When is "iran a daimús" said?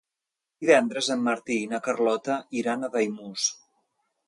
2.63-3.49